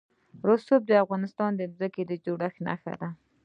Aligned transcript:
رسوب 0.47 0.81
د 0.87 0.91
افغانستان 1.03 1.51
د 1.55 1.61
ځمکې 1.75 2.03
د 2.05 2.11
جوړښت 2.23 2.57
نښه 2.67 2.93
ده. 3.01 3.09